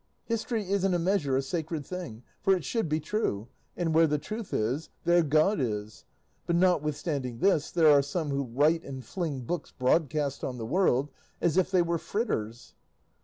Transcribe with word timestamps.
History 0.25 0.67
is 0.67 0.83
in 0.83 0.95
a 0.95 0.97
measure 0.97 1.37
a 1.37 1.43
sacred 1.43 1.85
thing, 1.85 2.23
for 2.41 2.55
it 2.55 2.65
should 2.65 2.89
be 2.89 2.99
true, 2.99 3.49
and 3.77 3.93
where 3.93 4.07
the 4.07 4.17
truth 4.17 4.51
is, 4.51 4.89
there 5.03 5.21
God 5.21 5.59
is; 5.59 6.05
but 6.47 6.55
notwithstanding 6.55 7.37
this, 7.37 7.69
there 7.69 7.85
are 7.91 8.01
some 8.01 8.31
who 8.31 8.41
write 8.45 8.83
and 8.83 9.05
fling 9.05 9.41
books 9.41 9.69
broadcast 9.69 10.43
on 10.43 10.57
the 10.57 10.65
world 10.65 11.11
as 11.39 11.55
if 11.55 11.69
they 11.69 11.83
were 11.83 11.99
fritters." 11.99 12.73